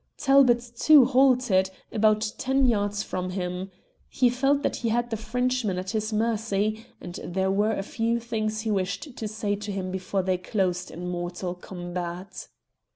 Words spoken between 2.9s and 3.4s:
from